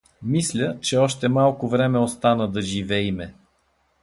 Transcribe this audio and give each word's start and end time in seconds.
—Мисля, 0.23 0.77
че 0.81 0.97
още 0.97 1.27
малко 1.29 1.69
време 1.69 1.99
остана 1.99 2.51
да 2.51 2.61
живейме. 2.61 3.33